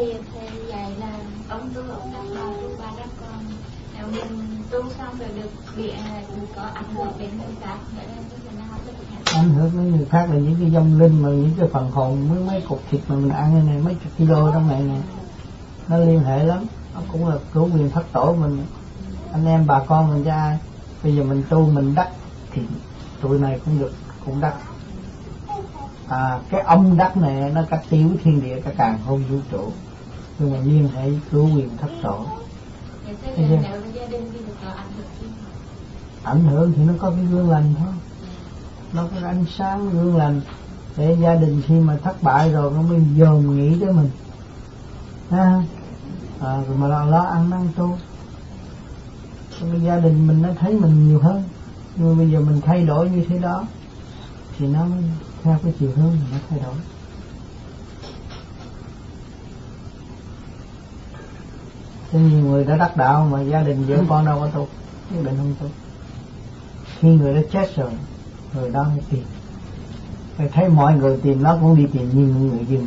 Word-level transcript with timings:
thầy 0.00 0.14
thầy 0.34 0.50
dạy 0.68 0.92
là 1.00 1.18
ông 1.48 1.70
tu 1.74 1.80
ông 1.80 2.12
đắc 2.12 2.22
bà 2.34 2.42
tu 2.62 2.68
bà 2.78 2.84
đắc 2.96 3.08
con 3.20 3.44
nếu 3.96 4.06
mình 4.10 4.62
tu 4.70 4.82
xong 4.98 5.18
rồi 5.18 5.28
được 5.36 5.50
bị 5.76 5.90
à, 5.90 6.22
có 6.56 6.62
ảnh 6.74 6.94
hưởng 6.94 7.12
đến 7.18 7.30
người 7.38 7.56
khác 7.60 7.76
nghĩa 7.94 8.02
là 8.06 8.14
ảnh 9.34 9.50
hưởng 9.50 9.70
đến 9.74 9.96
người 9.96 10.06
khác 10.10 10.26
là 10.30 10.36
những 10.36 10.56
cái 10.60 10.70
dông 10.70 11.00
linh 11.00 11.22
mà 11.22 11.28
những 11.28 11.50
cái 11.58 11.68
phần 11.72 11.90
hồn 11.90 12.28
mấy 12.30 12.38
mấy 12.38 12.60
cục 12.68 12.82
thịt 12.90 13.00
mà 13.08 13.16
mình 13.16 13.30
ăn 13.30 13.66
này 13.66 13.78
mấy 13.78 13.94
chục 13.94 14.12
kilo 14.18 14.52
trong 14.52 14.68
này 14.68 14.82
nè. 14.82 15.00
Nó 15.88 15.96
liên 15.96 16.20
hệ 16.20 16.44
lắm. 16.44 16.64
Nó 16.94 17.00
cũng 17.12 17.28
là 17.28 17.36
cứu 17.52 17.64
quyền 17.74 17.90
thất 17.90 18.12
tổ 18.12 18.34
mình. 18.34 18.64
Anh 19.32 19.46
em 19.46 19.66
bà 19.66 19.80
con 19.86 20.10
mình 20.10 20.24
ra 20.24 20.58
bây 21.02 21.16
giờ 21.16 21.22
mình 21.22 21.42
tu 21.48 21.66
mình 21.66 21.94
đắc 21.94 22.08
thì 22.52 22.62
tụi 23.20 23.38
này 23.38 23.60
cũng 23.64 23.78
được 23.78 23.92
cũng 24.26 24.40
đắc. 24.40 24.54
À, 26.08 26.40
cái 26.50 26.60
ông 26.60 26.96
đắc 26.96 27.16
này 27.16 27.50
nó 27.54 27.62
cách 27.70 27.82
tiểu 27.90 28.10
thiên 28.24 28.42
địa 28.42 28.60
cả 28.60 28.70
càng 28.78 28.98
không 29.06 29.24
vũ 29.30 29.36
trụ 29.50 29.72
nhưng 30.40 30.52
mà 30.52 30.58
liên 30.58 30.88
hệ 30.94 31.10
cứu 31.30 31.56
quyền 31.56 31.68
thất 31.76 31.90
tổ. 32.02 32.26
Thế 33.36 33.58
ảnh 36.22 36.44
hưởng 36.44 36.72
thì 36.76 36.82
nó 36.84 36.92
có 36.98 37.10
cái 37.10 37.24
gương 37.24 37.50
lành 37.50 37.74
thôi. 37.78 37.92
Nó 38.92 39.06
có 39.14 39.26
ánh 39.28 39.44
sáng 39.56 39.90
gương 39.90 40.16
lành. 40.16 40.40
Để 40.96 41.16
gia 41.20 41.34
đình 41.34 41.62
khi 41.66 41.74
mà 41.74 41.96
thất 42.02 42.22
bại 42.22 42.52
rồi 42.52 42.72
nó 42.74 42.82
mới 42.82 43.00
dồn 43.16 43.56
nghĩ 43.56 43.80
tới 43.80 43.92
mình. 43.92 44.10
Ha 45.30 45.62
à, 46.40 46.62
rồi 46.68 46.76
mà 46.76 46.88
lo, 46.88 47.04
lo 47.04 47.22
ăn 47.22 47.50
năn 47.50 47.68
tu. 47.76 47.98
Cái 49.60 49.80
gia 49.80 49.98
đình 49.98 50.26
mình 50.26 50.42
nó 50.42 50.48
thấy 50.60 50.74
mình 50.74 51.08
nhiều 51.08 51.20
hơn. 51.20 51.42
Nhưng 51.96 52.08
mà 52.08 52.18
bây 52.18 52.30
giờ 52.30 52.40
mình 52.40 52.60
thay 52.60 52.84
đổi 52.84 53.10
như 53.10 53.24
thế 53.28 53.38
đó 53.38 53.64
thì 54.58 54.66
nó 54.66 54.84
mới 54.84 55.02
theo 55.42 55.58
cái 55.62 55.72
chiều 55.78 55.90
hướng 55.96 56.12
nó 56.32 56.38
thay 56.50 56.58
đổi 56.58 56.74
Thế 62.10 62.18
nhiều 62.18 62.44
người 62.44 62.64
đã 62.64 62.76
đắc 62.76 62.96
đạo 62.96 63.28
mà 63.30 63.42
gia 63.42 63.62
đình 63.62 63.84
vợ 63.86 63.96
con 64.08 64.26
đâu 64.26 64.38
có 64.40 64.46
tu 64.46 64.68
nhất 65.10 65.24
định 65.24 65.36
không 65.36 65.54
tu 65.60 65.66
khi 66.98 67.08
người 67.08 67.34
đó 67.34 67.40
chết 67.52 67.76
rồi 67.76 67.90
người 68.54 68.70
đó 68.70 68.84
mới 68.84 69.02
tìm. 69.10 69.22
Phải 70.36 70.48
thấy 70.48 70.68
mọi 70.68 70.94
người 70.94 71.18
tìm 71.22 71.42
nó 71.42 71.58
cũng 71.60 71.76
đi 71.76 71.86
tìm 71.92 72.08
như 72.14 72.34
người 72.34 72.66
dưng 72.66 72.86